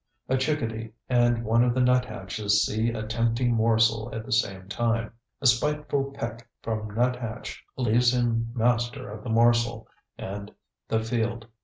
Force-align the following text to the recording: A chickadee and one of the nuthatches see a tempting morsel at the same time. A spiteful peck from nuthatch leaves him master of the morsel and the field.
A 0.27 0.35
chickadee 0.35 0.93
and 1.09 1.45
one 1.45 1.63
of 1.63 1.75
the 1.75 1.79
nuthatches 1.79 2.65
see 2.65 2.89
a 2.91 3.05
tempting 3.05 3.53
morsel 3.53 4.09
at 4.11 4.25
the 4.25 4.31
same 4.31 4.67
time. 4.67 5.13
A 5.41 5.45
spiteful 5.45 6.05
peck 6.11 6.49
from 6.63 6.95
nuthatch 6.95 7.63
leaves 7.77 8.11
him 8.11 8.49
master 8.55 9.11
of 9.11 9.23
the 9.23 9.29
morsel 9.29 9.87
and 10.17 10.51
the 10.87 11.01
field. 11.03 11.45